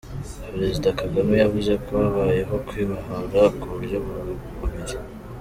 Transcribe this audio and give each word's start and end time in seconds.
Perezida 0.53 0.89
Kagame 1.01 1.33
yavuze 1.43 1.73
ko 1.85 1.91
habayeho 2.03 2.55
kwibohora 2.67 3.41
ku 3.59 3.65
buryo 3.75 3.97
bubiri. 4.05 4.95